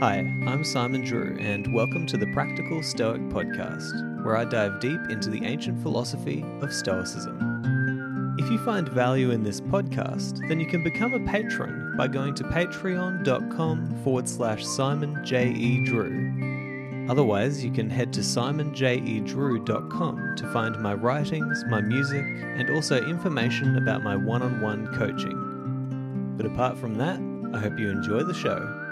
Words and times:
Hi, 0.00 0.20
I'm 0.46 0.64
Simon 0.64 1.02
Drew, 1.02 1.36
and 1.38 1.70
welcome 1.72 2.06
to 2.06 2.16
the 2.16 2.26
Practical 2.28 2.82
Stoic 2.82 3.20
Podcast, 3.28 4.24
where 4.24 4.38
I 4.38 4.44
dive 4.44 4.80
deep 4.80 4.98
into 5.10 5.28
the 5.28 5.44
ancient 5.44 5.82
philosophy 5.82 6.42
of 6.62 6.72
Stoicism. 6.72 8.36
If 8.38 8.48
you 8.50 8.56
find 8.64 8.88
value 8.88 9.32
in 9.32 9.42
this 9.42 9.60
podcast, 9.60 10.38
then 10.48 10.60
you 10.60 10.66
can 10.66 10.82
become 10.82 11.12
a 11.12 11.20
patron 11.30 11.92
by 11.96 12.08
going 12.08 12.34
to 12.36 12.44
patreon.com 12.44 14.02
forward 14.02 14.26
slash 14.28 14.64
Simon 14.64 15.22
J. 15.24 15.50
E. 15.50 15.84
Drew. 15.84 17.06
Otherwise, 17.10 17.62
you 17.62 17.70
can 17.70 17.90
head 17.90 18.14
to 18.14 18.20
simonjedrew.com 18.20 20.36
to 20.36 20.52
find 20.52 20.80
my 20.80 20.94
writings, 20.94 21.64
my 21.68 21.82
music, 21.82 22.24
and 22.24 22.70
also 22.70 23.06
information 23.06 23.76
about 23.76 24.02
my 24.02 24.16
one 24.16 24.40
on 24.42 24.62
one 24.62 24.86
coaching. 24.96 26.32
But 26.36 26.46
apart 26.46 26.78
from 26.78 26.94
that, 26.94 27.20
I 27.54 27.58
hope 27.60 27.78
you 27.78 27.90
enjoy 27.90 28.22
the 28.22 28.32
show. 28.32 28.83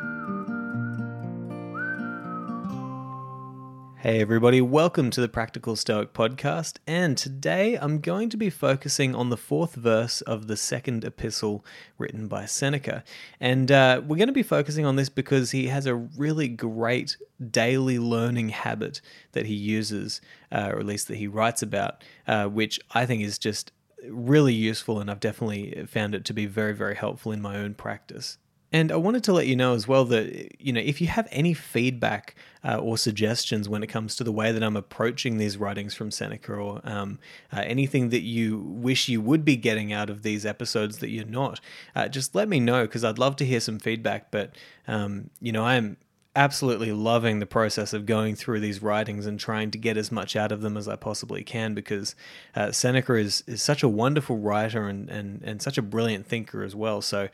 Hey, 4.02 4.20
everybody, 4.20 4.60
welcome 4.60 5.10
to 5.10 5.20
the 5.20 5.28
Practical 5.28 5.76
Stoic 5.76 6.12
Podcast. 6.12 6.78
And 6.88 7.16
today 7.16 7.76
I'm 7.76 8.00
going 8.00 8.30
to 8.30 8.36
be 8.36 8.50
focusing 8.50 9.14
on 9.14 9.30
the 9.30 9.36
fourth 9.36 9.76
verse 9.76 10.22
of 10.22 10.48
the 10.48 10.56
second 10.56 11.04
epistle 11.04 11.64
written 11.98 12.26
by 12.26 12.46
Seneca. 12.46 13.04
And 13.38 13.70
uh, 13.70 14.02
we're 14.04 14.16
going 14.16 14.26
to 14.26 14.32
be 14.32 14.42
focusing 14.42 14.84
on 14.84 14.96
this 14.96 15.08
because 15.08 15.52
he 15.52 15.68
has 15.68 15.86
a 15.86 15.94
really 15.94 16.48
great 16.48 17.16
daily 17.48 18.00
learning 18.00 18.48
habit 18.48 19.00
that 19.34 19.46
he 19.46 19.54
uses, 19.54 20.20
uh, 20.50 20.72
or 20.72 20.80
at 20.80 20.86
least 20.86 21.06
that 21.06 21.18
he 21.18 21.28
writes 21.28 21.62
about, 21.62 22.02
uh, 22.26 22.46
which 22.46 22.80
I 22.90 23.06
think 23.06 23.22
is 23.22 23.38
just 23.38 23.70
really 24.08 24.52
useful. 24.52 24.98
And 24.98 25.12
I've 25.12 25.20
definitely 25.20 25.86
found 25.86 26.16
it 26.16 26.24
to 26.24 26.32
be 26.32 26.46
very, 26.46 26.74
very 26.74 26.96
helpful 26.96 27.30
in 27.30 27.40
my 27.40 27.56
own 27.56 27.74
practice. 27.74 28.38
And 28.72 28.90
I 28.90 28.96
wanted 28.96 29.22
to 29.24 29.32
let 29.34 29.46
you 29.46 29.54
know 29.54 29.74
as 29.74 29.86
well 29.86 30.06
that, 30.06 30.60
you 30.60 30.72
know, 30.72 30.80
if 30.80 31.00
you 31.00 31.06
have 31.06 31.28
any 31.30 31.52
feedback 31.52 32.34
uh, 32.64 32.78
or 32.78 32.96
suggestions 32.96 33.68
when 33.68 33.82
it 33.82 33.88
comes 33.88 34.16
to 34.16 34.24
the 34.24 34.32
way 34.32 34.50
that 34.50 34.62
I'm 34.62 34.76
approaching 34.76 35.36
these 35.36 35.58
writings 35.58 35.94
from 35.94 36.10
Seneca 36.10 36.54
or 36.54 36.80
um, 36.84 37.18
uh, 37.52 37.60
anything 37.66 38.08
that 38.08 38.22
you 38.22 38.58
wish 38.58 39.08
you 39.08 39.20
would 39.20 39.44
be 39.44 39.56
getting 39.56 39.92
out 39.92 40.08
of 40.08 40.22
these 40.22 40.46
episodes 40.46 40.98
that 40.98 41.10
you're 41.10 41.26
not, 41.26 41.60
uh, 41.94 42.08
just 42.08 42.34
let 42.34 42.48
me 42.48 42.60
know 42.60 42.84
because 42.84 43.04
I'd 43.04 43.18
love 43.18 43.36
to 43.36 43.44
hear 43.44 43.60
some 43.60 43.78
feedback. 43.78 44.30
But, 44.30 44.56
um, 44.88 45.28
you 45.40 45.52
know, 45.52 45.64
I'm 45.64 45.98
absolutely 46.34 46.92
loving 46.92 47.40
the 47.40 47.46
process 47.46 47.92
of 47.92 48.06
going 48.06 48.34
through 48.34 48.60
these 48.60 48.80
writings 48.80 49.26
and 49.26 49.38
trying 49.38 49.70
to 49.70 49.76
get 49.76 49.98
as 49.98 50.10
much 50.10 50.34
out 50.34 50.50
of 50.50 50.62
them 50.62 50.78
as 50.78 50.88
I 50.88 50.96
possibly 50.96 51.44
can 51.44 51.74
because 51.74 52.14
uh, 52.56 52.72
Seneca 52.72 53.14
is, 53.16 53.44
is 53.46 53.60
such 53.60 53.82
a 53.82 53.88
wonderful 53.88 54.38
writer 54.38 54.88
and, 54.88 55.10
and, 55.10 55.42
and 55.42 55.60
such 55.60 55.76
a 55.76 55.82
brilliant 55.82 56.26
thinker 56.26 56.62
as 56.62 56.74
well. 56.74 57.02
So 57.02 57.28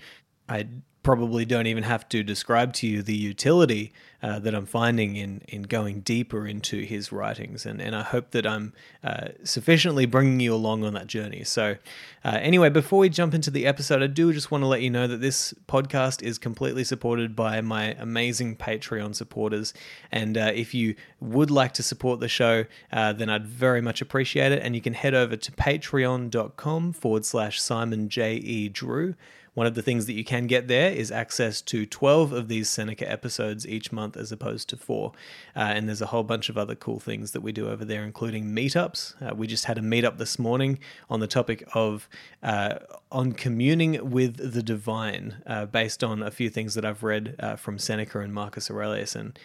I 0.48 0.68
probably 1.04 1.46
don't 1.46 1.66
even 1.66 1.84
have 1.84 2.06
to 2.06 2.22
describe 2.22 2.74
to 2.74 2.86
you 2.86 3.02
the 3.02 3.16
utility 3.16 3.92
uh, 4.20 4.38
that 4.40 4.54
I'm 4.54 4.66
finding 4.66 5.16
in 5.16 5.40
in 5.48 5.62
going 5.62 6.00
deeper 6.00 6.46
into 6.46 6.82
his 6.82 7.12
writings, 7.12 7.64
and 7.64 7.80
and 7.80 7.94
I 7.94 8.02
hope 8.02 8.32
that 8.32 8.46
I'm 8.46 8.72
uh, 9.02 9.28
sufficiently 9.44 10.06
bringing 10.06 10.40
you 10.40 10.52
along 10.52 10.84
on 10.84 10.94
that 10.94 11.06
journey. 11.06 11.44
So, 11.44 11.76
uh, 12.24 12.38
anyway, 12.42 12.68
before 12.68 12.98
we 12.98 13.08
jump 13.08 13.32
into 13.32 13.50
the 13.50 13.64
episode, 13.64 14.02
I 14.02 14.08
do 14.08 14.32
just 14.32 14.50
want 14.50 14.62
to 14.64 14.66
let 14.66 14.82
you 14.82 14.90
know 14.90 15.06
that 15.06 15.20
this 15.20 15.54
podcast 15.66 16.20
is 16.22 16.36
completely 16.36 16.84
supported 16.84 17.36
by 17.36 17.60
my 17.60 17.94
amazing 17.98 18.56
Patreon 18.56 19.14
supporters, 19.14 19.72
and 20.10 20.36
uh, 20.36 20.50
if 20.52 20.74
you 20.74 20.96
would 21.20 21.50
like 21.50 21.72
to 21.74 21.82
support 21.82 22.18
the 22.18 22.28
show, 22.28 22.64
uh, 22.92 23.12
then 23.12 23.30
I'd 23.30 23.46
very 23.46 23.80
much 23.80 24.02
appreciate 24.02 24.50
it. 24.52 24.62
And 24.62 24.74
you 24.74 24.82
can 24.82 24.94
head 24.94 25.14
over 25.14 25.36
to 25.36 25.52
patreon.com 25.52 26.92
forward 26.92 27.24
slash 27.24 27.62
Simon 27.62 28.08
J 28.08 28.34
E 28.34 28.68
Drew. 28.68 29.14
One 29.58 29.66
of 29.66 29.74
the 29.74 29.82
things 29.82 30.06
that 30.06 30.12
you 30.12 30.22
can 30.22 30.46
get 30.46 30.68
there 30.68 30.92
is 30.92 31.10
access 31.10 31.60
to 31.62 31.84
12 31.84 32.30
of 32.30 32.46
these 32.46 32.68
Seneca 32.68 33.10
episodes 33.10 33.66
each 33.66 33.90
month 33.90 34.16
as 34.16 34.30
opposed 34.30 34.68
to 34.68 34.76
four. 34.76 35.10
Uh, 35.56 35.72
and 35.74 35.88
there's 35.88 36.00
a 36.00 36.06
whole 36.06 36.22
bunch 36.22 36.48
of 36.48 36.56
other 36.56 36.76
cool 36.76 37.00
things 37.00 37.32
that 37.32 37.40
we 37.40 37.50
do 37.50 37.68
over 37.68 37.84
there, 37.84 38.04
including 38.04 38.52
meetups. 38.52 39.20
Uh, 39.20 39.34
we 39.34 39.48
just 39.48 39.64
had 39.64 39.76
a 39.76 39.80
meetup 39.80 40.18
this 40.18 40.38
morning 40.38 40.78
on 41.10 41.18
the 41.18 41.26
topic 41.26 41.64
of 41.74 42.08
uh, 42.40 42.76
on 43.10 43.32
communing 43.32 44.12
with 44.12 44.52
the 44.52 44.62
divine, 44.62 45.42
uh, 45.44 45.66
based 45.66 46.04
on 46.04 46.22
a 46.22 46.30
few 46.30 46.50
things 46.50 46.74
that 46.74 46.84
I've 46.84 47.02
read 47.02 47.34
uh, 47.40 47.56
from 47.56 47.80
Seneca 47.80 48.20
and 48.20 48.32
Marcus 48.32 48.70
Aurelius. 48.70 49.16
And 49.16 49.36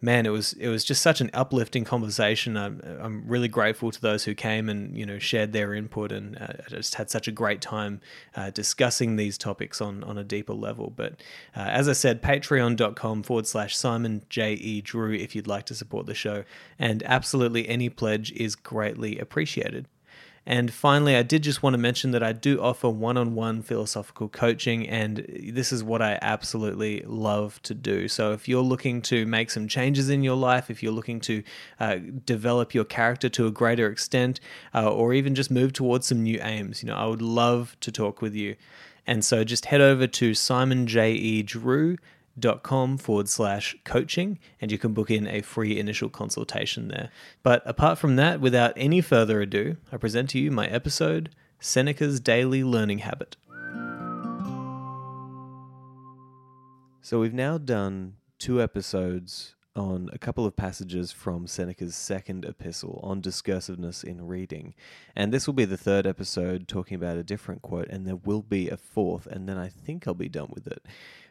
man, 0.00 0.26
it 0.26 0.30
was 0.30 0.52
it 0.54 0.68
was 0.68 0.84
just 0.84 1.02
such 1.02 1.20
an 1.20 1.30
uplifting 1.34 1.84
conversation. 1.84 2.56
I'm, 2.56 2.80
I'm 3.00 3.24
really 3.26 3.48
grateful 3.48 3.90
to 3.90 4.00
those 4.00 4.24
who 4.24 4.34
came 4.34 4.68
and 4.68 4.96
you 4.96 5.04
know 5.04 5.18
shared 5.18 5.52
their 5.52 5.74
input, 5.74 6.12
and 6.12 6.36
uh, 6.38 6.46
I 6.66 6.68
just 6.68 6.94
had 6.94 7.10
such 7.10 7.28
a 7.28 7.32
great 7.32 7.60
time 7.60 8.00
uh, 8.36 8.50
discussing 8.50 9.16
these 9.16 9.36
topics 9.36 9.80
on 9.80 10.04
on 10.04 10.18
a 10.18 10.24
deeper 10.24 10.54
level. 10.54 10.92
But 10.94 11.14
uh, 11.56 11.60
as 11.60 11.88
I 11.88 11.92
said, 11.94 12.22
Patreon.com 12.22 13.22
forward 13.22 13.46
slash 13.46 13.76
Simon 13.76 14.22
J 14.28 14.54
E 14.54 14.80
Drew 14.80 15.12
if 15.12 15.34
you'd 15.34 15.46
like 15.46 15.66
to 15.66 15.74
support 15.74 16.06
the 16.06 16.14
show, 16.14 16.44
and 16.78 17.02
absolutely 17.04 17.68
any 17.68 17.88
pledge 17.88 18.32
is 18.32 18.54
greatly 18.54 19.18
appreciated. 19.18 19.86
And 20.48 20.72
finally, 20.72 21.14
I 21.14 21.22
did 21.22 21.42
just 21.42 21.62
want 21.62 21.74
to 21.74 21.78
mention 21.78 22.12
that 22.12 22.22
I 22.22 22.32
do 22.32 22.58
offer 22.58 22.88
one 22.88 23.18
on 23.18 23.34
one 23.34 23.60
philosophical 23.60 24.30
coaching, 24.30 24.88
and 24.88 25.26
this 25.52 25.72
is 25.72 25.84
what 25.84 26.00
I 26.00 26.18
absolutely 26.22 27.02
love 27.04 27.60
to 27.64 27.74
do. 27.74 28.08
So, 28.08 28.32
if 28.32 28.48
you're 28.48 28.62
looking 28.62 29.02
to 29.02 29.26
make 29.26 29.50
some 29.50 29.68
changes 29.68 30.08
in 30.08 30.22
your 30.22 30.36
life, 30.36 30.70
if 30.70 30.82
you're 30.82 30.90
looking 30.90 31.20
to 31.20 31.42
uh, 31.78 31.96
develop 32.24 32.72
your 32.72 32.86
character 32.86 33.28
to 33.28 33.46
a 33.46 33.50
greater 33.50 33.90
extent, 33.90 34.40
uh, 34.74 34.90
or 34.90 35.12
even 35.12 35.34
just 35.34 35.50
move 35.50 35.74
towards 35.74 36.06
some 36.06 36.22
new 36.22 36.40
aims, 36.40 36.82
you 36.82 36.86
know, 36.88 36.96
I 36.96 37.04
would 37.04 37.20
love 37.20 37.76
to 37.80 37.92
talk 37.92 38.22
with 38.22 38.34
you. 38.34 38.56
And 39.06 39.22
so, 39.22 39.44
just 39.44 39.66
head 39.66 39.82
over 39.82 40.06
to 40.06 40.32
Simon 40.32 40.86
J 40.86 41.12
E 41.12 41.42
Drew 41.42 41.98
dot 42.40 42.62
com 42.62 42.98
forward 42.98 43.28
slash 43.28 43.76
coaching 43.84 44.38
and 44.60 44.70
you 44.70 44.78
can 44.78 44.92
book 44.92 45.10
in 45.10 45.26
a 45.26 45.42
free 45.42 45.78
initial 45.78 46.08
consultation 46.08 46.88
there. 46.88 47.10
But 47.42 47.62
apart 47.64 47.98
from 47.98 48.16
that, 48.16 48.40
without 48.40 48.72
any 48.76 49.00
further 49.00 49.40
ado, 49.40 49.76
I 49.92 49.96
present 49.96 50.30
to 50.30 50.38
you 50.38 50.50
my 50.50 50.66
episode 50.66 51.34
Seneca's 51.60 52.20
Daily 52.20 52.62
Learning 52.62 52.98
Habit. 52.98 53.36
So 57.00 57.20
we've 57.20 57.34
now 57.34 57.58
done 57.58 58.14
two 58.38 58.62
episodes 58.62 59.54
on 59.74 60.10
a 60.12 60.18
couple 60.18 60.44
of 60.44 60.56
passages 60.56 61.12
from 61.12 61.46
Seneca's 61.46 61.94
second 61.94 62.44
epistle 62.44 63.00
on 63.02 63.22
discursiveness 63.22 64.02
in 64.02 64.26
reading. 64.26 64.74
And 65.14 65.32
this 65.32 65.46
will 65.46 65.54
be 65.54 65.64
the 65.64 65.76
third 65.76 66.06
episode 66.06 66.66
talking 66.66 66.96
about 66.96 67.16
a 67.16 67.22
different 67.22 67.62
quote, 67.62 67.88
and 67.88 68.06
there 68.06 68.16
will 68.16 68.42
be 68.42 68.68
a 68.68 68.76
fourth, 68.76 69.26
and 69.26 69.48
then 69.48 69.56
I 69.56 69.68
think 69.68 70.06
I'll 70.06 70.14
be 70.14 70.28
done 70.28 70.50
with 70.52 70.66
it. 70.66 70.84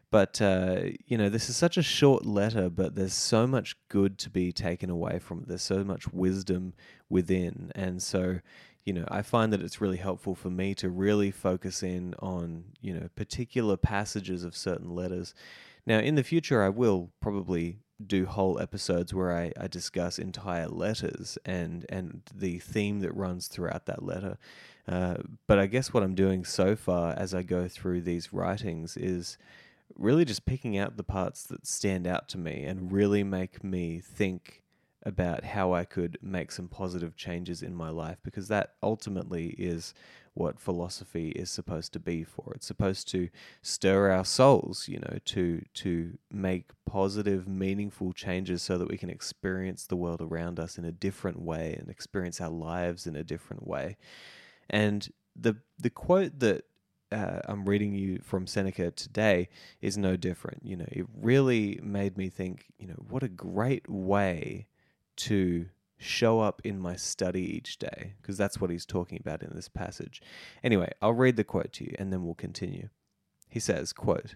But, 0.10 0.42
uh, 0.42 0.84
you 1.06 1.18
know, 1.18 1.30
this 1.30 1.50
is 1.50 1.58
such 1.58 1.78
a 1.78 1.84
short 1.84 2.26
letter, 2.26 2.70
but 2.70 2.96
there's 2.96 3.14
so 3.14 3.46
much 3.46 3.76
good 3.90 4.18
to 4.20 4.30
be 4.30 4.52
taken 4.54 4.90
away 4.90 5.20
from 5.20 5.40
it. 5.40 5.48
There's 5.50 5.62
so 5.62 5.84
much 5.84 6.12
wisdom 6.14 6.74
within. 7.10 7.72
And 7.76 8.02
so, 8.02 8.40
you 8.86 8.94
know, 8.94 9.06
I 9.10 9.22
find 9.22 9.52
that 9.52 9.62
it's 9.62 9.82
really 9.82 9.98
helpful 9.98 10.34
for 10.34 10.50
me 10.50 10.74
to 10.76 10.90
really 10.90 11.30
focus 11.30 11.84
in 11.84 12.16
on, 12.20 12.64
you 12.80 12.94
know, 12.94 13.10
particular 13.16 13.76
passages 13.76 14.46
of 14.46 14.56
certain 14.56 14.96
letters. 14.96 15.34
Now, 15.86 16.00
in 16.00 16.16
the 16.16 16.24
future, 16.24 16.64
I 16.64 16.70
will 16.70 17.12
probably 17.20 17.80
do 18.06 18.26
whole 18.26 18.60
episodes 18.60 19.14
where 19.14 19.36
I, 19.36 19.52
I 19.60 19.68
discuss 19.68 20.20
entire 20.20 20.68
letters 20.68 21.38
and 21.46 21.86
and 21.90 22.22
the 22.34 22.60
theme 22.60 23.00
that 23.00 23.16
runs 23.16 23.48
throughout 23.48 23.88
that 23.88 24.04
letter. 24.04 24.38
Uh, 24.88 25.16
but 25.48 25.60
I 25.60 25.66
guess 25.66 25.94
what 25.94 26.04
I'm 26.04 26.16
doing 26.16 26.46
so 26.46 26.76
far 26.76 27.14
as 27.18 27.34
I 27.34 27.42
go 27.42 27.68
through 27.68 28.02
these 28.02 28.32
writings 28.32 28.96
is 28.96 29.38
really 29.96 30.26
just 30.26 30.46
picking 30.46 30.78
out 30.78 30.98
the 30.98 31.04
parts 31.04 31.44
that 31.44 31.66
stand 31.66 32.08
out 32.08 32.28
to 32.30 32.38
me 32.38 32.64
and 32.64 32.92
really 32.92 33.24
make 33.24 33.64
me 33.64 34.00
think 34.00 34.64
about 35.04 35.46
how 35.46 35.74
I 35.74 35.86
could 35.86 36.18
make 36.22 36.52
some 36.52 36.68
positive 36.68 37.16
changes 37.16 37.62
in 37.62 37.74
my 37.74 37.90
life 37.90 38.18
because 38.24 38.50
that 38.50 38.74
ultimately 38.84 39.56
is 39.58 39.94
what 40.34 40.60
philosophy 40.60 41.30
is 41.30 41.50
supposed 41.50 41.94
to 41.94 42.00
be 42.00 42.24
for. 42.24 42.54
It's 42.54 42.68
supposed 42.68 43.08
to 43.10 43.30
stir 43.62 44.12
our 44.12 44.26
souls, 44.26 44.88
you 44.88 45.00
know, 45.00 45.18
to 45.26 45.64
to 45.76 46.18
make 46.32 46.72
positive, 46.86 47.48
meaningful 47.48 48.14
changes 48.14 48.62
so 48.62 48.78
that 48.78 48.90
we 48.90 48.98
can 48.98 49.10
experience 49.10 49.86
the 49.86 49.96
world 49.96 50.22
around 50.22 50.60
us 50.60 50.78
in 50.78 50.86
a 50.86 50.92
different 50.92 51.42
way 51.42 51.76
and 51.80 51.90
experience 51.90 52.42
our 52.42 52.50
lives 52.50 53.08
in 53.08 53.16
a 53.16 53.24
different 53.24 53.66
way. 53.66 53.98
And 54.70 55.10
the 55.36 55.56
the 55.80 55.90
quote 55.90 56.40
that 56.40 56.66
uh, 57.12 57.40
I'm 57.46 57.66
reading 57.66 57.94
you 57.94 58.20
from 58.24 58.48
Seneca 58.48 58.92
today 58.92 59.50
is 59.82 59.98
no 59.98 60.16
different. 60.16 60.64
You 60.64 60.78
know, 60.78 60.88
it 60.92 61.06
really 61.20 61.80
made 61.82 62.18
me 62.18 62.30
think, 62.30 62.66
you 62.78 62.88
know, 62.88 63.02
what 63.10 63.24
a 63.24 63.30
great 63.30 63.90
way 63.90 64.68
to 65.18 65.68
show 65.98 66.40
up 66.40 66.62
in 66.64 66.80
my 66.80 66.96
study 66.96 67.42
each 67.56 67.80
day, 67.80 68.14
because 68.22 68.38
that's 68.38 68.62
what 68.62 68.70
he's 68.70 68.86
talking 68.86 69.20
about 69.20 69.42
in 69.42 69.52
this 69.56 69.70
passage. 69.70 70.22
Anyway, 70.64 70.92
I'll 71.02 71.14
read 71.14 71.38
the 71.38 71.44
quote 71.44 71.74
to 71.74 71.86
you 71.86 71.96
and 71.98 72.12
then 72.12 72.24
we'll 72.24 72.36
continue. 72.36 72.90
He 73.50 73.60
says, 73.60 73.94
quote, 73.94 74.36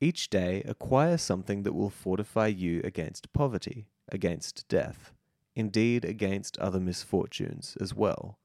Each 0.00 0.28
day 0.28 0.62
acquire 0.66 1.16
something 1.16 1.62
that 1.62 1.74
will 1.74 1.90
fortify 1.90 2.48
you 2.48 2.80
against 2.84 3.32
poverty, 3.32 3.86
against 4.10 4.68
death, 4.68 5.12
indeed 5.54 6.04
against 6.04 6.58
other 6.58 6.80
misfortunes 6.80 7.76
as 7.80 7.94
well. 7.94 8.38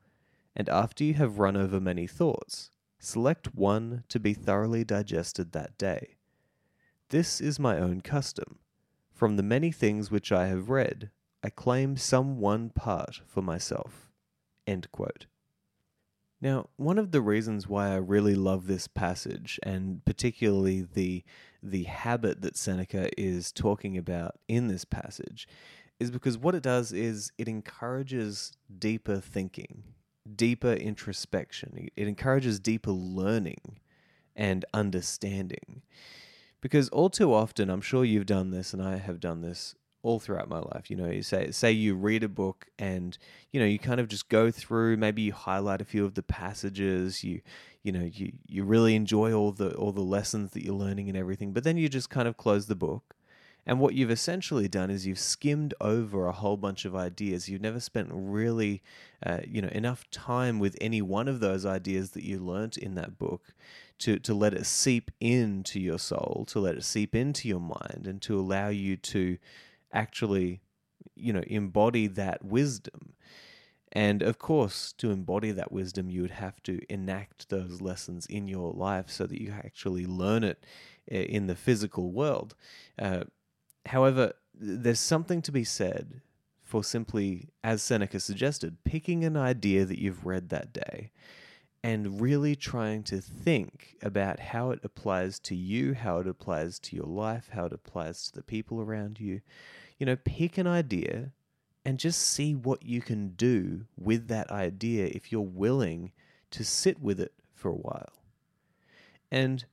And 0.56 0.70
after 0.70 1.04
you 1.04 1.16
have 1.16 1.40
run 1.40 1.58
over 1.58 1.80
many 1.80 2.08
thoughts, 2.08 2.72
Select 3.00 3.54
one 3.56 4.04
to 4.10 4.20
be 4.20 4.34
thoroughly 4.34 4.84
digested 4.84 5.52
that 5.52 5.78
day. 5.78 6.18
This 7.10 7.40
is 7.40 7.60
my 7.60 7.78
own 7.78 8.02
custom. 8.02 8.60
From 9.14 9.36
the 9.36 9.44
many 9.44 9.72
things 9.72 10.12
which 10.12 10.32
I 10.32 10.48
have 10.48 10.70
read, 10.70 11.12
I 11.44 11.50
claim 11.50 11.96
some 11.96 12.40
one 12.40 12.70
part 12.70 13.22
for 13.26 13.42
myself. 13.42 14.12
Now, 16.40 16.70
one 16.76 17.00
of 17.00 17.12
the 17.12 17.22
reasons 17.22 17.68
why 17.68 17.90
I 17.90 17.96
really 17.96 18.36
love 18.36 18.68
this 18.68 18.88
passage, 18.88 19.60
and 19.64 20.04
particularly 20.06 20.82
the 20.82 21.24
the 21.64 21.84
habit 21.84 22.42
that 22.42 22.58
Seneca 22.58 23.10
is 23.20 23.52
talking 23.52 23.98
about 23.98 24.36
in 24.48 24.68
this 24.68 24.86
passage, 24.86 25.48
is 26.00 26.12
because 26.12 26.38
what 26.38 26.54
it 26.54 26.62
does 26.62 26.92
is 26.92 27.32
it 27.38 27.48
encourages 27.48 28.52
deeper 28.78 29.20
thinking, 29.20 29.84
deeper 30.36 30.74
introspection. 30.74 31.90
It 31.96 32.08
encourages 32.08 32.60
deeper 32.60 32.92
learning 32.92 33.80
and 34.36 34.66
understanding. 34.74 35.82
Because 36.62 36.90
all 36.90 37.10
too 37.10 37.34
often, 37.34 37.70
I'm 37.70 37.82
sure 37.82 38.04
you've 38.04 38.26
done 38.26 38.52
this, 38.52 38.74
and 38.74 38.82
I 38.82 38.98
have 38.98 39.20
done 39.20 39.42
this 39.42 39.76
all 40.08 40.20
throughout 40.20 40.48
my 40.48 40.60
life. 40.60 40.90
You 40.90 40.96
know, 40.96 41.10
you 41.10 41.22
say 41.22 41.52
say 41.52 41.72
you 41.72 41.94
read 41.94 42.24
a 42.24 42.30
book 42.30 42.68
and 42.80 43.18
you 43.52 43.60
know 43.60 43.66
you 43.66 43.78
kind 43.78 44.00
of 44.00 44.08
just 44.08 44.30
go 44.30 44.52
through. 44.52 44.98
Maybe 44.98 45.22
you 45.24 45.34
highlight 45.34 45.82
a 45.82 45.86
few 45.86 46.06
of 46.06 46.14
the 46.14 46.24
passages. 46.24 47.24
You 47.24 47.42
you 47.84 47.92
know 47.92 48.10
you 48.12 48.32
you 48.48 48.64
really 48.64 48.96
enjoy 48.96 49.34
all 49.34 49.52
the 49.52 49.76
all 49.76 49.92
the 49.92 50.02
lessons 50.02 50.52
that 50.52 50.64
you're 50.64 50.74
learning 50.74 51.10
and 51.10 51.18
everything. 51.18 51.52
But 51.52 51.64
then 51.66 51.78
you 51.78 51.90
just 51.90 52.10
kind 52.10 52.28
of 52.28 52.38
close 52.38 52.68
the 52.68 52.76
book. 52.76 53.17
And 53.68 53.82
what 53.82 53.96
you've 53.96 54.10
essentially 54.10 54.70
done 54.70 54.90
is 54.90 55.06
you've 55.06 55.20
skimmed 55.20 55.74
over 55.82 56.26
a 56.26 56.32
whole 56.32 56.56
bunch 56.56 56.86
of 56.86 56.96
ideas. 56.96 57.50
You've 57.50 57.62
never 57.62 57.82
spent 57.82 58.08
really, 58.14 58.82
uh, 59.26 59.42
you 59.46 59.62
know, 59.62 59.68
enough 59.68 60.10
time 60.10 60.58
with 60.58 60.78
any 60.80 61.02
one 61.02 61.28
of 61.28 61.42
those 61.42 61.66
ideas 61.66 62.12
that 62.12 62.24
you 62.24 62.40
learnt 62.40 62.78
in 62.78 62.96
that 62.96 63.20
book 63.20 63.54
to, 64.00 64.20
to 64.20 64.34
let 64.34 64.54
it 64.54 64.66
seep 64.66 65.12
into 65.20 65.82
your 65.82 66.00
soul, 66.00 66.46
to 66.48 66.62
let 66.62 66.76
it 66.76 66.86
seep 66.86 67.14
into 67.14 67.50
your 67.50 67.60
mind, 67.60 68.08
and 68.08 68.22
to 68.22 68.40
allow 68.40 68.70
you 68.70 68.96
to 68.96 69.38
actually, 69.92 70.62
you 71.18 71.34
know, 71.34 71.44
embody 71.46 72.08
that 72.08 72.46
wisdom. 72.46 73.16
And 73.92 74.22
of 74.22 74.38
course, 74.38 74.94
to 74.94 75.12
embody 75.12 75.52
that 75.52 75.74
wisdom, 75.74 76.10
you 76.10 76.22
would 76.22 76.32
have 76.32 76.64
to 76.64 76.80
enact 76.88 77.50
those 77.50 77.82
lessons 77.82 78.26
in 78.28 78.48
your 78.48 78.72
life 78.72 79.10
so 79.10 79.26
that 79.26 79.42
you 79.42 79.52
actually 79.52 80.06
learn 80.06 80.46
it 80.46 80.66
eh, 81.12 81.24
in 81.24 81.48
the 81.48 81.56
physical 81.56 82.12
world. 82.12 82.56
Uh, 82.98 83.24
however, 83.88 84.34
there's 84.54 85.00
something 85.00 85.42
to 85.44 85.52
be 85.52 85.64
said 85.64 86.22
for 86.64 86.84
simply, 86.84 87.50
as 87.64 87.82
Seneca 87.82 88.20
suggested, 88.20 88.84
picking 88.84 89.24
an 89.24 89.38
idea 89.38 89.86
that 89.86 90.00
you've 90.00 90.26
read 90.26 90.50
that 90.50 90.74
day 90.74 91.12
and 91.84 92.20
really 92.20 92.56
trying 92.56 93.04
to 93.04 93.22
think 93.22 93.96
about 94.02 94.40
how 94.40 94.72
it 94.72 94.80
applies 94.84 95.40
to 95.40 95.56
you, 95.56 95.94
how 95.94 96.18
it 96.20 96.28
applies 96.28 96.80
to 96.80 96.96
your 96.96 97.06
life, 97.06 97.50
how 97.54 97.66
it 97.66 97.74
applies 97.74 98.26
to 98.26 98.34
the 98.34 98.44
people 98.44 98.82
around 98.82 99.20
you. 99.20 99.40
You 99.98 100.06
know, 100.06 100.18
pick 100.18 100.58
an 100.58 100.68
idea 100.68 101.32
and 101.86 101.98
just 101.98 102.20
see 102.20 102.54
what 102.54 102.84
you 102.84 103.02
can 103.02 103.30
do 103.30 103.86
with 103.98 104.28
that 104.28 104.52
idea 104.52 105.06
if 105.06 105.32
you're 105.32 105.40
willing 105.40 106.12
to 106.52 106.66
sit 106.66 107.02
with 107.02 107.22
it 107.22 107.32
for 107.54 107.70
a 107.70 107.76
while. 107.76 108.12
And 109.32 109.64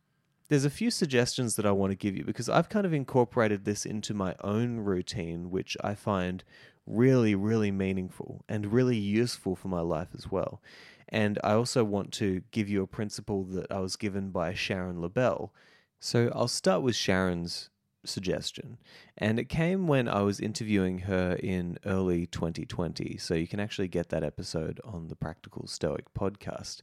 there's 0.48 0.64
a 0.64 0.70
few 0.70 0.90
suggestions 0.90 1.56
that 1.56 1.66
I 1.66 1.72
want 1.72 1.92
to 1.92 1.96
give 1.96 2.16
you 2.16 2.24
because 2.24 2.48
I've 2.48 2.68
kind 2.68 2.84
of 2.84 2.92
incorporated 2.92 3.64
this 3.64 3.86
into 3.86 4.14
my 4.14 4.34
own 4.42 4.80
routine, 4.80 5.50
which 5.50 5.76
I 5.82 5.94
find 5.94 6.44
really, 6.86 7.34
really 7.34 7.70
meaningful 7.70 8.44
and 8.48 8.72
really 8.72 8.96
useful 8.96 9.56
for 9.56 9.68
my 9.68 9.80
life 9.80 10.08
as 10.14 10.30
well. 10.30 10.60
And 11.08 11.38
I 11.44 11.52
also 11.52 11.84
want 11.84 12.12
to 12.14 12.42
give 12.50 12.68
you 12.68 12.82
a 12.82 12.86
principle 12.86 13.44
that 13.44 13.70
I 13.70 13.80
was 13.80 13.96
given 13.96 14.30
by 14.30 14.54
Sharon 14.54 15.00
Lebell. 15.00 15.50
So 16.00 16.30
I'll 16.34 16.48
start 16.48 16.82
with 16.82 16.96
Sharon's 16.96 17.70
suggestion. 18.04 18.78
And 19.16 19.38
it 19.38 19.48
came 19.48 19.86
when 19.86 20.08
I 20.08 20.22
was 20.22 20.40
interviewing 20.40 21.00
her 21.00 21.34
in 21.34 21.78
early 21.86 22.26
2020. 22.26 23.16
So 23.18 23.34
you 23.34 23.46
can 23.46 23.60
actually 23.60 23.88
get 23.88 24.10
that 24.10 24.24
episode 24.24 24.80
on 24.84 25.08
the 25.08 25.16
Practical 25.16 25.66
Stoic 25.66 26.12
podcast. 26.14 26.82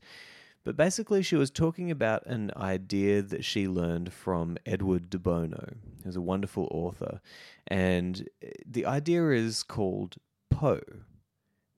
But 0.63 0.77
basically, 0.77 1.23
she 1.23 1.35
was 1.35 1.49
talking 1.49 1.89
about 1.89 2.25
an 2.27 2.51
idea 2.55 3.21
that 3.23 3.43
she 3.43 3.67
learned 3.67 4.13
from 4.13 4.57
Edward 4.65 5.09
de 5.09 5.17
Bono, 5.17 5.73
who's 6.03 6.15
a 6.15 6.21
wonderful 6.21 6.67
author. 6.71 7.19
And 7.67 8.29
eh, 8.41 8.51
the 8.65 8.85
idea 8.85 9.31
is 9.31 9.63
called 9.63 10.17
Po. 10.49 10.81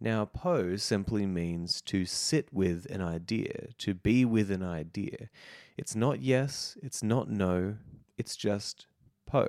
Now, 0.01 0.25
Po 0.25 0.75
simply 0.75 1.25
means 1.25 1.81
to 1.83 2.05
sit 2.05 2.51
with 2.51 2.85
an 2.89 3.01
idea, 3.01 3.69
to 3.77 3.93
be 3.93 4.25
with 4.25 4.51
an 4.51 4.63
idea. 4.63 5.29
It's 5.77 5.95
not 5.95 6.19
yes, 6.19 6.77
it's 6.83 7.01
not 7.01 7.29
no, 7.29 7.77
it's 8.17 8.35
just 8.35 8.87
Po. 9.25 9.47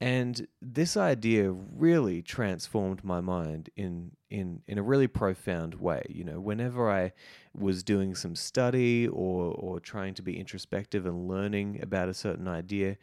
And 0.00 0.46
this 0.60 0.96
idea 0.96 1.50
really 1.50 2.20
transformed 2.20 3.02
my 3.02 3.22
mind 3.22 3.70
in, 3.76 4.12
in, 4.30 4.62
in 4.66 4.76
a 4.76 4.82
really 4.82 5.06
profound 5.06 5.76
way. 5.76 6.04
You 6.08 6.24
know, 6.24 6.38
whenever 6.38 6.90
I 6.90 7.12
was 7.54 7.82
doing 7.82 8.14
some 8.14 8.36
study 8.36 9.08
or, 9.08 9.52
or 9.52 9.80
trying 9.80 10.12
to 10.14 10.22
be 10.22 10.38
introspective 10.38 11.06
and 11.06 11.28
learning 11.28 11.80
about 11.82 12.10
a 12.10 12.14
certain 12.14 12.46
idea, 12.46 12.98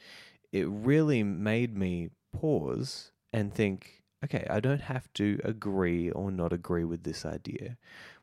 it 0.51 0.68
really 0.69 1.24
made 1.24 1.75
me 1.75 2.10
pause 2.31 3.12
and 3.31 3.51
think, 3.51 4.04
okay, 4.24 4.45
I 4.48 4.60
don't 4.60 4.81
have 4.81 5.12
to 5.13 5.40
agree 5.44 6.12
or 6.12 6.30
not 6.30 6.54
agree 6.54 6.84
with 6.84 7.04
this 7.04 7.25
idea. 7.25 7.78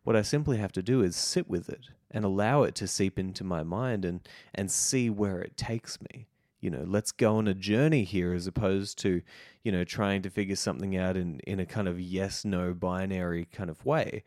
What 0.05 0.15
I 0.15 0.23
simply 0.23 0.59
have 0.59 0.73
to 0.73 0.83
do 0.83 1.03
is 1.03 1.17
sit 1.17 1.49
with 1.51 1.69
it 1.69 1.89
and 2.13 2.25
allow 2.25 2.63
it 2.63 2.77
to 2.77 2.87
seep 2.87 3.19
into 3.19 3.43
my 3.43 3.65
mind 3.65 4.05
and, 4.05 4.21
and 4.55 4.71
see 4.71 5.11
where 5.11 5.41
it 5.41 5.57
takes 5.57 5.99
me 6.01 6.29
you 6.61 6.71
know, 6.71 6.85
let's 6.87 7.13
go 7.13 7.37
on 7.37 7.49
a 7.49 7.55
journey 7.55 8.05
here 8.05 8.35
as 8.35 8.47
opposed 8.47 8.99
to, 8.99 9.23
you 9.63 9.73
know, 9.73 9.85
trying 9.85 10.23
to 10.23 10.31
figure 10.31 10.57
something 10.57 10.97
out 10.97 11.17
in, 11.17 11.41
in 11.41 11.59
a 11.59 11.67
kind 11.67 11.89
of 11.89 12.01
yes 12.01 12.45
no 12.45 12.75
binary 12.75 13.47
kind 13.47 13.71
of 13.71 13.85
way. 13.85 14.25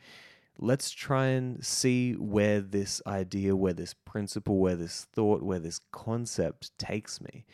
Let's 0.57 0.91
try 0.91 1.27
and 1.27 1.63
see 1.63 2.13
where 2.13 2.61
this 2.61 3.01
idea, 3.07 3.55
where 3.55 3.73
this 3.73 3.93
principle, 3.93 4.57
where 4.59 4.75
this 4.75 5.07
thought, 5.11 5.41
where 5.41 5.59
this 5.59 5.79
concept 5.91 6.77
takes 6.77 7.21
me. 7.21 7.45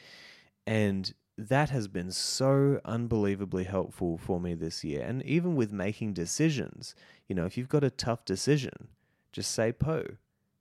And 0.67 1.13
that 1.37 1.69
has 1.69 1.87
been 1.87 2.11
so 2.11 2.81
unbelievably 2.83 3.63
helpful 3.63 4.17
for 4.17 4.39
me 4.39 4.53
this 4.53 4.83
year. 4.83 5.01
And 5.05 5.23
even 5.23 5.55
with 5.55 5.71
making 5.71 6.13
decisions, 6.13 6.95
you 7.27 7.35
know, 7.35 7.45
if 7.45 7.57
you've 7.57 7.69
got 7.69 7.83
a 7.83 7.89
tough 7.89 8.25
decision, 8.25 8.89
just 9.31 9.51
say 9.51 9.71
Po 9.71 10.03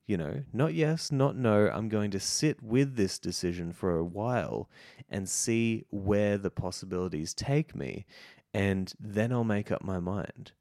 you 0.08 0.16
know, 0.16 0.42
not 0.54 0.72
yes, 0.72 1.12
not 1.12 1.36
no. 1.36 1.68
I'm 1.68 1.90
going 1.90 2.10
to 2.12 2.18
sit 2.18 2.62
with 2.62 2.96
this 2.96 3.18
decision 3.18 3.72
for 3.72 3.96
a 3.96 4.04
while 4.04 4.70
and 5.10 5.28
see 5.28 5.84
where 5.90 6.38
the 6.38 6.50
possibilities 6.50 7.34
take 7.34 7.76
me, 7.76 8.06
and 8.54 8.92
then 8.98 9.30
I'll 9.30 9.44
make 9.44 9.70
up 9.70 9.84
my 9.84 10.00
mind. 10.00 10.52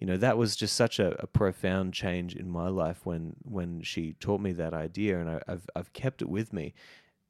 You 0.00 0.08
know, 0.08 0.16
that 0.16 0.36
was 0.36 0.56
just 0.56 0.74
such 0.74 0.98
a, 0.98 1.14
a 1.22 1.28
profound 1.28 1.94
change 1.94 2.34
in 2.34 2.50
my 2.50 2.68
life 2.68 3.06
when 3.06 3.36
when 3.44 3.82
she 3.82 4.14
taught 4.14 4.40
me 4.40 4.50
that 4.54 4.74
idea, 4.74 5.20
and 5.20 5.30
I, 5.30 5.40
I've 5.46 5.70
I've 5.76 5.92
kept 5.92 6.20
it 6.20 6.28
with 6.28 6.52
me. 6.52 6.74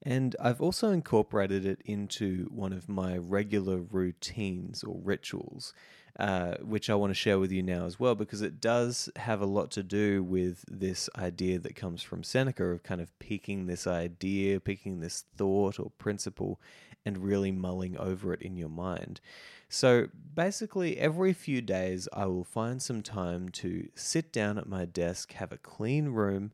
And 0.05 0.35
I've 0.41 0.61
also 0.63 0.91
incorporated 0.91 1.67
it 1.67 1.83
into 1.85 2.49
one 2.51 2.73
of 2.73 2.89
my 2.89 3.19
regular 3.19 3.77
routines 3.77 4.83
or 4.83 4.99
rituals, 5.05 5.75
uh, 6.19 6.55
which 6.61 6.91
I 6.91 6.95
want 6.95 7.11
to 7.11 7.15
share 7.15 7.39
with 7.39 7.53
you 7.53 7.63
now 7.63 7.87
as 7.87 7.99
well, 7.99 8.15
because 8.15 8.43
it 8.43 8.61
does 8.61 9.09
have 9.17 9.41
a 9.41 9.47
lot 9.47 9.71
to 9.73 9.83
do 9.83 10.23
with 10.23 10.65
this 10.69 11.09
idea 11.17 11.59
that 11.59 11.77
comes 11.77 12.03
from 12.03 12.23
Seneca 12.23 12.65
of 12.65 12.83
kind 12.83 13.01
of 13.01 13.19
picking 13.19 13.67
this 13.67 13.87
idea, 13.87 14.61
picking 14.61 15.01
this 15.01 15.25
thought 15.37 15.79
or 15.79 15.91
principle, 15.99 16.61
and 17.05 17.19
really 17.19 17.51
mulling 17.51 17.97
over 17.99 18.33
it 18.33 18.43
in 18.43 18.57
your 18.57 18.69
mind. 18.69 19.21
So 19.69 20.09
basically, 20.35 20.99
every 20.99 21.33
few 21.33 21.63
days, 21.63 22.09
I 22.13 22.27
will 22.27 22.45
find 22.45 22.83
some 22.83 23.03
time 23.03 23.49
to 23.51 23.89
sit 23.95 24.33
down 24.33 24.59
at 24.59 24.69
my 24.69 24.85
desk, 24.85 25.33
have 25.33 25.53
a 25.53 25.59
clean 25.59 26.09
room. 26.09 26.53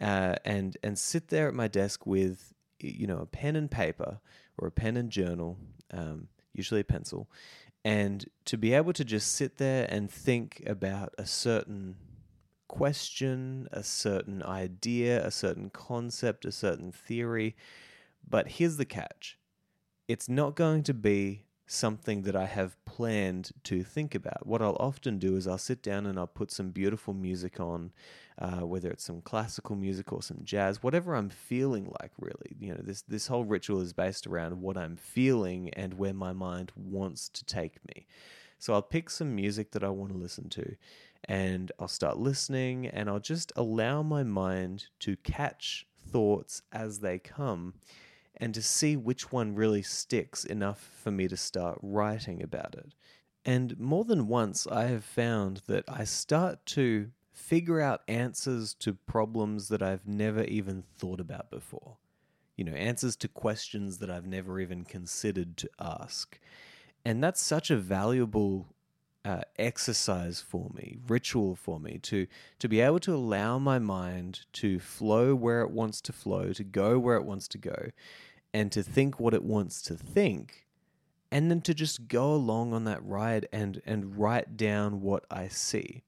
Uh, 0.00 0.36
and 0.44 0.76
and 0.84 0.96
sit 0.96 1.26
there 1.26 1.48
at 1.48 1.54
my 1.54 1.66
desk 1.66 2.06
with 2.06 2.54
you 2.80 3.06
know, 3.06 3.18
a 3.18 3.26
pen 3.26 3.56
and 3.56 3.70
paper 3.70 4.20
or 4.56 4.68
a 4.68 4.72
pen 4.72 4.96
and 4.96 5.10
journal, 5.10 5.58
um, 5.92 6.28
usually 6.52 6.80
a 6.80 6.84
pencil, 6.84 7.28
and 7.84 8.28
to 8.44 8.56
be 8.56 8.74
able 8.74 8.92
to 8.92 9.04
just 9.04 9.32
sit 9.32 9.58
there 9.58 9.86
and 9.90 10.10
think 10.10 10.62
about 10.66 11.14
a 11.18 11.26
certain 11.26 11.96
question, 12.68 13.68
a 13.72 13.82
certain 13.82 14.42
idea, 14.42 15.24
a 15.26 15.30
certain 15.30 15.70
concept, 15.70 16.44
a 16.44 16.52
certain 16.52 16.92
theory. 16.92 17.56
But 18.28 18.48
here's 18.48 18.76
the 18.76 18.84
catch 18.84 19.38
it's 20.06 20.28
not 20.28 20.54
going 20.54 20.82
to 20.84 20.94
be 20.94 21.44
something 21.68 22.22
that 22.22 22.34
I 22.34 22.46
have 22.46 22.82
planned 22.86 23.50
to 23.64 23.84
think 23.84 24.14
about. 24.14 24.46
What 24.46 24.62
I'll 24.62 24.76
often 24.80 25.18
do 25.18 25.36
is 25.36 25.46
I'll 25.46 25.58
sit 25.58 25.82
down 25.82 26.06
and 26.06 26.18
I'll 26.18 26.26
put 26.26 26.50
some 26.50 26.70
beautiful 26.70 27.12
music 27.12 27.60
on, 27.60 27.92
uh, 28.38 28.66
whether 28.66 28.90
it's 28.90 29.04
some 29.04 29.20
classical 29.20 29.76
music 29.76 30.10
or 30.10 30.22
some 30.22 30.40
jazz, 30.42 30.82
whatever 30.82 31.14
I'm 31.14 31.28
feeling 31.28 31.92
like. 32.00 32.12
Really, 32.18 32.56
you 32.58 32.74
know, 32.74 32.80
this 32.82 33.02
this 33.02 33.26
whole 33.26 33.44
ritual 33.44 33.82
is 33.82 33.92
based 33.92 34.26
around 34.26 34.60
what 34.62 34.78
I'm 34.78 34.96
feeling 34.96 35.68
and 35.74 35.94
where 35.94 36.14
my 36.14 36.32
mind 36.32 36.72
wants 36.74 37.28
to 37.28 37.44
take 37.44 37.84
me. 37.86 38.06
So 38.58 38.72
I'll 38.72 38.82
pick 38.82 39.10
some 39.10 39.36
music 39.36 39.70
that 39.72 39.84
I 39.84 39.90
want 39.90 40.10
to 40.12 40.18
listen 40.18 40.48
to, 40.50 40.74
and 41.24 41.70
I'll 41.78 41.86
start 41.86 42.16
listening, 42.16 42.86
and 42.86 43.10
I'll 43.10 43.20
just 43.20 43.52
allow 43.56 44.02
my 44.02 44.22
mind 44.22 44.86
to 45.00 45.16
catch 45.16 45.86
thoughts 46.10 46.62
as 46.72 47.00
they 47.00 47.18
come 47.18 47.74
and 48.38 48.54
to 48.54 48.62
see 48.62 48.96
which 48.96 49.32
one 49.32 49.54
really 49.54 49.82
sticks 49.82 50.44
enough 50.44 50.80
for 51.02 51.10
me 51.10 51.28
to 51.28 51.36
start 51.36 51.78
writing 51.82 52.42
about 52.42 52.74
it. 52.74 52.94
And 53.44 53.78
more 53.78 54.04
than 54.04 54.28
once, 54.28 54.66
I 54.66 54.84
have 54.86 55.04
found 55.04 55.62
that 55.66 55.84
I 55.88 56.04
start 56.04 56.64
to 56.66 57.10
figure 57.32 57.80
out 57.80 58.02
answers 58.08 58.74
to 58.74 58.92
problems 58.92 59.68
that 59.68 59.82
I've 59.82 60.06
never 60.06 60.44
even 60.44 60.82
thought 60.98 61.20
about 61.20 61.50
before. 61.50 61.96
You 62.56 62.64
know, 62.64 62.72
answers 62.72 63.16
to 63.16 63.28
questions 63.28 63.98
that 63.98 64.10
I've 64.10 64.26
never 64.26 64.60
even 64.60 64.84
considered 64.84 65.56
to 65.58 65.70
ask. 65.78 66.38
And 67.04 67.22
that's 67.22 67.40
such 67.40 67.70
a 67.70 67.76
valuable 67.76 68.66
uh, 69.24 69.42
exercise 69.58 70.40
for 70.40 70.70
me, 70.74 70.98
ritual 71.06 71.54
for 71.54 71.78
me, 71.78 71.98
to 72.02 72.26
to 72.58 72.68
be 72.68 72.80
able 72.80 73.00
to 73.00 73.14
allow 73.14 73.58
my 73.58 73.78
mind 73.78 74.40
to 74.54 74.80
flow 74.80 75.34
where 75.34 75.60
it 75.62 75.70
wants 75.70 76.00
to 76.02 76.12
flow, 76.12 76.52
to 76.52 76.64
go 76.64 76.98
where 76.98 77.16
it 77.16 77.24
wants 77.24 77.46
to 77.48 77.58
go, 77.58 77.90
and 78.52 78.72
to 78.72 78.82
think 78.82 79.20
what 79.20 79.34
it 79.34 79.44
wants 79.44 79.82
to 79.82 79.94
think, 79.94 80.66
and 81.30 81.50
then 81.50 81.60
to 81.62 81.74
just 81.74 82.08
go 82.08 82.32
along 82.32 82.72
on 82.72 82.84
that 82.84 83.04
ride 83.04 83.48
and 83.52 83.82
and 83.84 84.16
write 84.16 84.56
down 84.56 85.02
what 85.02 85.24
I 85.30 85.48
see. 85.48 86.02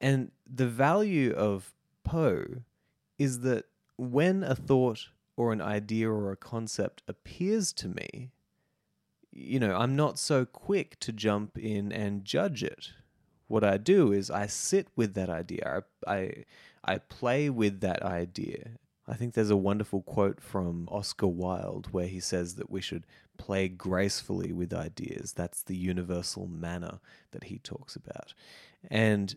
And 0.00 0.30
the 0.46 0.66
value 0.66 1.32
of 1.32 1.72
Po 2.02 2.44
is 3.18 3.40
that 3.40 3.66
when 3.96 4.42
a 4.42 4.54
thought 4.54 5.08
or 5.36 5.52
an 5.52 5.60
idea 5.60 6.10
or 6.10 6.32
a 6.32 6.36
concept 6.36 7.02
appears 7.08 7.72
to 7.72 7.88
me, 7.88 8.30
you 9.30 9.58
know, 9.58 9.76
I'm 9.76 9.96
not 9.96 10.18
so 10.18 10.44
quick 10.44 10.98
to 11.00 11.12
jump 11.12 11.58
in 11.58 11.92
and 11.92 12.24
judge 12.24 12.62
it. 12.62 12.92
What 13.48 13.64
I 13.64 13.78
do 13.78 14.12
is 14.12 14.30
I 14.30 14.46
sit 14.46 14.88
with 14.96 15.14
that 15.14 15.28
idea. 15.28 15.82
I, 16.06 16.12
I, 16.12 16.44
I 16.84 16.98
play 16.98 17.50
with 17.50 17.80
that 17.80 18.02
idea. 18.02 18.78
I 19.06 19.14
think 19.14 19.34
there's 19.34 19.50
a 19.50 19.56
wonderful 19.56 20.02
quote 20.02 20.40
from 20.40 20.88
Oscar 20.90 21.26
Wilde 21.26 21.88
where 21.90 22.06
he 22.06 22.20
says 22.20 22.54
that 22.54 22.70
we 22.70 22.80
should 22.80 23.06
play 23.36 23.68
gracefully 23.68 24.52
with 24.52 24.72
ideas. 24.72 25.32
That's 25.32 25.62
the 25.62 25.76
universal 25.76 26.46
manner 26.46 27.00
that 27.32 27.44
he 27.44 27.58
talks 27.58 27.96
about. 27.96 28.32
And 28.90 29.36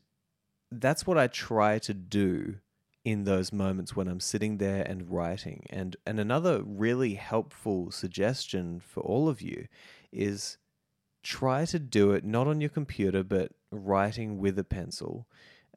that's 0.72 1.06
what 1.06 1.18
I 1.18 1.28
try 1.28 1.80
to 1.80 1.94
do 1.94 2.56
in 3.04 3.24
those 3.24 3.54
moments 3.54 3.96
when 3.96 4.08
I'm 4.08 4.20
sitting 4.20 4.58
there 4.58 4.84
and 4.84 5.10
writing. 5.10 5.66
And 5.70 5.96
and 6.06 6.20
another 6.20 6.62
really 6.64 7.16
helpful 7.16 7.92
suggestion 7.92 8.80
for 8.80 9.02
all 9.02 9.30
of 9.30 9.42
you 9.42 9.68
is 10.12 10.58
try 11.24 11.66
to 11.66 11.80
do 11.80 12.12
it 12.12 12.24
not 12.24 12.48
on 12.48 12.62
your 12.62 12.70
computer 12.70 13.24
but 13.24 13.52
writing 13.72 14.40
with 14.40 14.58
a 14.60 14.64
pencil 14.64 15.26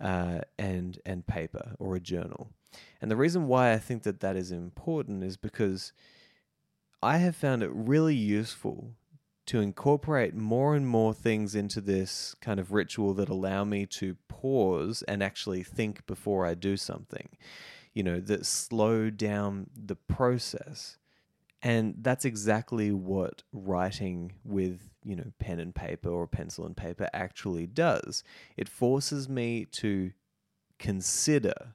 uh, 0.01 0.41
and 0.59 1.01
and 1.05 1.27
paper 1.27 1.77
or 1.79 1.97
a 1.97 2.01
journal. 2.01 2.51
And 3.00 3.11
the 3.11 3.17
reason 3.17 3.47
why 3.47 3.73
I 3.73 3.79
think 3.79 4.03
that 4.05 4.21
that 4.21 4.37
is 4.37 4.53
important 4.53 5.25
is 5.25 5.37
because 5.37 5.93
I 7.03 7.19
have 7.19 7.37
found 7.37 7.62
it 7.62 7.71
really 7.73 8.15
useful 8.15 8.95
to 9.47 9.61
incorporate 9.61 10.35
more 10.35 10.77
and 10.77 10.87
more 10.87 11.12
things 11.12 11.55
into 11.55 11.81
this 11.81 12.37
kind 12.41 12.61
of 12.61 12.73
ritual 12.73 13.15
that 13.15 13.29
allow 13.29 13.65
me 13.65 13.87
to 13.87 14.17
pause 14.29 15.03
and 15.09 15.23
actually 15.23 15.62
think 15.62 16.07
before 16.07 16.47
I 16.47 16.55
do 16.55 16.77
something, 16.77 17.29
you 17.93 18.03
know, 18.03 18.21
that 18.21 18.47
slow 18.47 19.11
down 19.11 19.69
the 19.75 19.97
process. 19.97 20.99
And 21.62 21.97
that's 21.99 22.25
exactly 22.25 22.93
what 22.93 23.43
writing 23.53 24.33
with, 24.45 24.91
you 25.05 25.17
know, 25.17 25.33
pen 25.39 25.59
and 25.59 25.75
paper 25.75 26.09
or 26.09 26.27
pencil 26.27 26.65
and 26.65 26.77
paper 26.77 27.09
actually 27.12 27.67
does. 27.67 28.23
It 28.57 28.69
forces 28.69 29.29
me 29.29 29.67
to 29.73 30.12
consider 30.79 31.75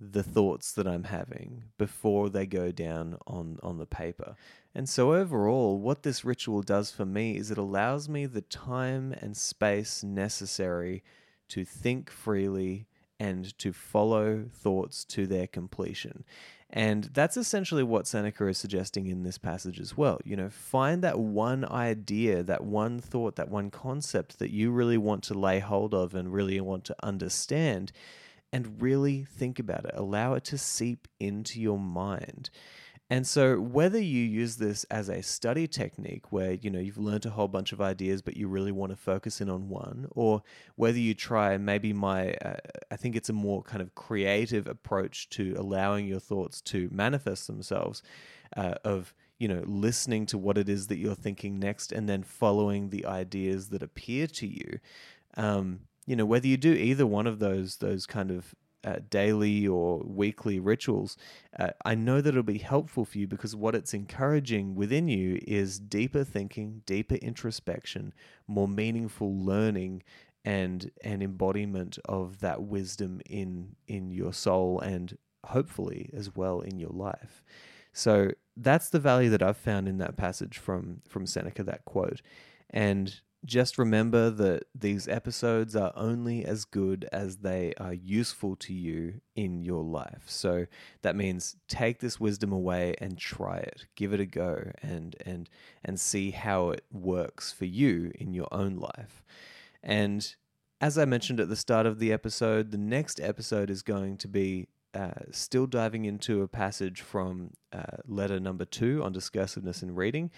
the 0.00 0.22
thoughts 0.22 0.72
that 0.72 0.86
I'm 0.86 1.04
having 1.04 1.64
before 1.76 2.30
they 2.30 2.46
go 2.46 2.72
down 2.72 3.18
on, 3.26 3.58
on 3.62 3.78
the 3.78 3.86
paper. 3.86 4.34
And 4.74 4.88
so, 4.88 5.12
overall, 5.12 5.78
what 5.78 6.02
this 6.02 6.24
ritual 6.24 6.62
does 6.62 6.90
for 6.90 7.04
me 7.04 7.36
is 7.36 7.50
it 7.50 7.58
allows 7.58 8.08
me 8.08 8.24
the 8.24 8.40
time 8.40 9.12
and 9.20 9.36
space 9.36 10.02
necessary 10.02 11.02
to 11.48 11.64
think 11.64 12.10
freely 12.10 12.86
and 13.18 13.56
to 13.58 13.72
follow 13.72 14.46
thoughts 14.50 15.04
to 15.04 15.26
their 15.26 15.46
completion. 15.46 16.24
And 16.72 17.04
that's 17.12 17.36
essentially 17.36 17.82
what 17.82 18.06
Seneca 18.06 18.46
is 18.46 18.56
suggesting 18.56 19.06
in 19.08 19.24
this 19.24 19.38
passage 19.38 19.80
as 19.80 19.96
well. 19.96 20.20
You 20.24 20.36
know, 20.36 20.48
find 20.48 21.02
that 21.02 21.18
one 21.18 21.64
idea, 21.64 22.44
that 22.44 22.64
one 22.64 23.00
thought, 23.00 23.34
that 23.36 23.50
one 23.50 23.70
concept 23.70 24.38
that 24.38 24.52
you 24.52 24.70
really 24.70 24.96
want 24.96 25.24
to 25.24 25.34
lay 25.34 25.58
hold 25.58 25.92
of 25.92 26.14
and 26.14 26.32
really 26.32 26.60
want 26.60 26.84
to 26.84 26.96
understand 27.02 27.90
and 28.52 28.80
really 28.82 29.24
think 29.24 29.58
about 29.58 29.84
it. 29.84 29.92
Allow 29.94 30.34
it 30.34 30.44
to 30.46 30.58
seep 30.58 31.08
into 31.18 31.60
your 31.60 31.78
mind. 31.78 32.50
And 33.12 33.26
so 33.26 33.58
whether 33.58 33.98
you 33.98 34.22
use 34.22 34.56
this 34.56 34.84
as 34.84 35.08
a 35.08 35.20
study 35.20 35.66
technique 35.66 36.30
where 36.30 36.52
you 36.52 36.70
know 36.70 36.78
you've 36.78 36.96
learned 36.96 37.26
a 37.26 37.30
whole 37.30 37.48
bunch 37.48 37.72
of 37.72 37.80
ideas 37.80 38.22
but 38.22 38.36
you 38.36 38.46
really 38.46 38.70
want 38.70 38.92
to 38.92 38.96
focus 38.96 39.40
in 39.40 39.50
on 39.50 39.68
one 39.68 40.06
or 40.12 40.42
whether 40.76 40.98
you 40.98 41.12
try 41.12 41.58
maybe 41.58 41.92
my 41.92 42.34
uh, 42.34 42.54
I 42.88 42.94
think 42.94 43.16
it's 43.16 43.28
a 43.28 43.32
more 43.32 43.62
kind 43.64 43.82
of 43.82 43.96
creative 43.96 44.68
approach 44.68 45.28
to 45.30 45.56
allowing 45.58 46.06
your 46.06 46.20
thoughts 46.20 46.60
to 46.62 46.88
manifest 46.92 47.48
themselves 47.48 48.00
uh, 48.56 48.74
of 48.84 49.12
you 49.40 49.48
know 49.48 49.64
listening 49.66 50.24
to 50.26 50.38
what 50.38 50.56
it 50.56 50.68
is 50.68 50.86
that 50.86 50.98
you're 50.98 51.16
thinking 51.16 51.58
next 51.58 51.90
and 51.90 52.08
then 52.08 52.22
following 52.22 52.90
the 52.90 53.06
ideas 53.06 53.70
that 53.70 53.82
appear 53.82 54.28
to 54.28 54.46
you 54.46 54.78
um, 55.36 55.80
you 56.10 56.16
know 56.16 56.26
whether 56.26 56.48
you 56.48 56.56
do 56.56 56.72
either 56.72 57.06
one 57.06 57.28
of 57.28 57.38
those 57.38 57.76
those 57.76 58.04
kind 58.04 58.32
of 58.32 58.52
uh, 58.82 58.96
daily 59.10 59.64
or 59.68 60.02
weekly 60.04 60.58
rituals, 60.58 61.16
uh, 61.56 61.70
I 61.84 61.94
know 61.94 62.20
that 62.20 62.30
it'll 62.30 62.42
be 62.42 62.58
helpful 62.58 63.04
for 63.04 63.16
you 63.18 63.28
because 63.28 63.54
what 63.54 63.76
it's 63.76 63.94
encouraging 63.94 64.74
within 64.74 65.06
you 65.06 65.38
is 65.46 65.78
deeper 65.78 66.24
thinking, 66.24 66.82
deeper 66.84 67.14
introspection, 67.16 68.12
more 68.48 68.66
meaningful 68.66 69.38
learning, 69.38 70.02
and 70.44 70.90
an 71.04 71.22
embodiment 71.22 71.96
of 72.06 72.40
that 72.40 72.64
wisdom 72.64 73.20
in 73.30 73.76
in 73.86 74.10
your 74.10 74.32
soul 74.32 74.80
and 74.80 75.16
hopefully 75.46 76.10
as 76.12 76.34
well 76.34 76.60
in 76.60 76.80
your 76.80 76.90
life. 76.90 77.44
So 77.92 78.32
that's 78.56 78.90
the 78.90 78.98
value 78.98 79.30
that 79.30 79.44
I've 79.44 79.56
found 79.56 79.86
in 79.86 79.98
that 79.98 80.16
passage 80.16 80.58
from 80.58 81.02
from 81.08 81.24
Seneca, 81.24 81.62
that 81.62 81.84
quote, 81.84 82.20
and 82.68 83.20
just 83.44 83.78
remember 83.78 84.28
that 84.30 84.64
these 84.74 85.08
episodes 85.08 85.74
are 85.74 85.92
only 85.96 86.44
as 86.44 86.64
good 86.64 87.08
as 87.10 87.38
they 87.38 87.72
are 87.78 87.94
useful 87.94 88.54
to 88.56 88.74
you 88.74 89.20
in 89.34 89.62
your 89.62 89.82
life. 89.82 90.24
So 90.26 90.66
that 91.02 91.16
means 91.16 91.56
take 91.66 92.00
this 92.00 92.20
wisdom 92.20 92.52
away 92.52 92.94
and 92.98 93.16
try 93.16 93.58
it. 93.58 93.86
Give 93.96 94.12
it 94.12 94.20
a 94.20 94.26
go 94.26 94.72
and 94.82 95.16
and 95.24 95.48
and 95.84 95.98
see 95.98 96.32
how 96.32 96.70
it 96.70 96.84
works 96.92 97.52
for 97.52 97.64
you 97.64 98.12
in 98.14 98.34
your 98.34 98.48
own 98.52 98.76
life. 98.76 99.22
And 99.82 100.34
as 100.80 100.98
I 100.98 101.04
mentioned 101.04 101.40
at 101.40 101.48
the 101.48 101.56
start 101.56 101.86
of 101.86 101.98
the 101.98 102.12
episode, 102.12 102.70
the 102.70 102.78
next 102.78 103.20
episode 103.20 103.70
is 103.70 103.82
going 103.82 104.16
to 104.18 104.28
be 104.28 104.68
uh, 104.94 105.10
still 105.30 105.66
diving 105.66 106.04
into 106.04 106.42
a 106.42 106.48
passage 106.48 107.00
from 107.00 107.50
uh, 107.72 107.98
letter 108.06 108.40
number 108.40 108.64
two 108.64 109.02
on 109.04 109.14
discursiveness 109.14 109.82
in 109.82 109.94
reading. 109.94 110.30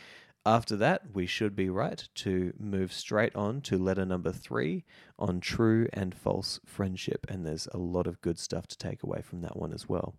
After 0.45 0.77
that, 0.77 1.13
we 1.15 1.27
should 1.27 1.55
be 1.55 1.69
right 1.69 2.09
to 2.17 2.53
move 2.59 2.93
straight 2.93 3.35
on 3.37 3.61
to 3.63 3.79
letter 3.79 4.05
number 4.05 4.33
three 4.33 4.85
on 5.19 5.39
true 5.39 5.87
and 5.93 6.15
false 6.15 6.59
friendship. 6.67 7.27
And 7.29 7.47
there's 7.47 7.69
a 7.73 7.79
lot 7.79 8.09
of 8.09 8.21
good 8.21 8.41
stuff 8.41 8.67
to 8.69 8.79
take 8.79 9.05
away 9.05 9.23
from 9.23 9.43
that 9.43 9.57
one 9.57 9.73
as 9.73 9.89
well. 9.89 10.17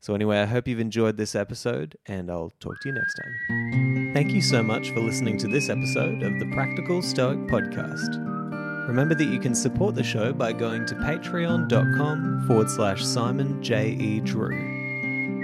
So, 0.00 0.14
anyway, 0.14 0.40
I 0.40 0.46
hope 0.46 0.66
you've 0.66 0.80
enjoyed 0.80 1.18
this 1.18 1.34
episode, 1.34 1.96
and 2.06 2.30
I'll 2.30 2.52
talk 2.58 2.80
to 2.80 2.88
you 2.88 2.94
next 2.94 3.14
time. 3.14 4.12
Thank 4.14 4.32
you 4.32 4.40
so 4.40 4.62
much 4.62 4.90
for 4.90 5.00
listening 5.00 5.36
to 5.38 5.46
this 5.46 5.68
episode 5.68 6.22
of 6.22 6.38
the 6.40 6.50
Practical 6.52 7.02
Stoic 7.02 7.38
Podcast. 7.40 8.18
Remember 8.88 9.14
that 9.14 9.28
you 9.28 9.38
can 9.38 9.54
support 9.54 9.94
the 9.94 10.02
show 10.02 10.32
by 10.32 10.52
going 10.52 10.86
to 10.86 10.94
patreon.com 10.94 12.46
forward 12.46 12.70
slash 12.70 13.04
Simon 13.04 13.62
J. 13.62 13.90
E. 13.90 14.20
Drew. 14.20 14.79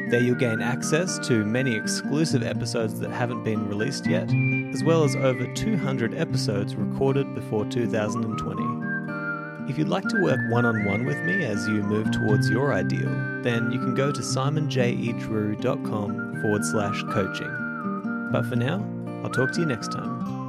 There 0.08 0.20
you'll 0.20 0.36
gain 0.36 0.62
access 0.62 1.18
to 1.26 1.44
many 1.44 1.74
exclusive 1.74 2.44
episodes 2.44 3.00
that 3.00 3.10
haven't 3.10 3.42
been 3.42 3.68
released 3.68 4.06
yet, 4.06 4.32
as 4.72 4.84
well 4.84 5.02
as 5.02 5.16
over 5.16 5.52
200 5.54 6.14
episodes 6.14 6.76
recorded 6.76 7.34
before 7.34 7.64
2020. 7.64 9.68
If 9.68 9.76
you'd 9.76 9.88
like 9.88 10.06
to 10.06 10.22
work 10.22 10.38
one 10.48 10.64
on 10.64 10.84
one 10.84 11.06
with 11.06 11.20
me 11.24 11.44
as 11.44 11.66
you 11.66 11.82
move 11.82 12.12
towards 12.12 12.48
your 12.48 12.72
ideal, 12.72 13.10
then 13.42 13.72
you 13.72 13.80
can 13.80 13.96
go 13.96 14.12
to 14.12 14.20
simonjedrew.com 14.20 16.40
forward 16.40 16.64
slash 16.64 17.02
coaching. 17.10 18.30
But 18.30 18.46
for 18.46 18.54
now, 18.54 18.88
I'll 19.24 19.30
talk 19.30 19.50
to 19.54 19.60
you 19.60 19.66
next 19.66 19.90
time. 19.90 20.45